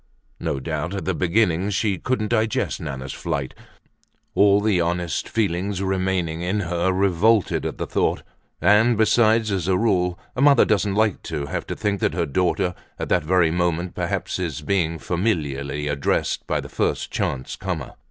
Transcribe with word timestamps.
No 0.39 0.59
doubt 0.59 0.95
at 0.95 1.05
the 1.05 1.13
beginning 1.13 1.69
she 1.69 1.99
couldn't 1.99 2.29
digest 2.29 2.81
Nana's 2.81 3.13
flight. 3.13 3.53
All 4.33 4.59
the 4.59 4.81
honest 4.81 5.29
feelings 5.29 5.83
remaining 5.83 6.41
in 6.41 6.61
her 6.61 6.91
revolted 6.91 7.67
at 7.67 7.77
the 7.77 7.85
thought, 7.85 8.23
and 8.59 8.97
besides, 8.97 9.51
as 9.51 9.67
a 9.67 9.77
rule 9.77 10.17
a 10.35 10.41
mother 10.41 10.65
doesn't 10.65 10.95
like 10.95 11.21
to 11.29 11.45
have 11.45 11.67
to 11.67 11.75
think 11.75 11.99
that 11.99 12.15
her 12.15 12.25
daughter, 12.25 12.73
at 12.97 13.09
that 13.09 13.23
very 13.23 13.51
moment, 13.51 13.93
perhaps, 13.93 14.39
is 14.39 14.61
being 14.63 14.97
familiarly 14.97 15.87
addressed 15.87 16.47
by 16.47 16.59
the 16.59 16.67
first 16.67 17.11
chance 17.11 17.55
comer. 17.55 17.93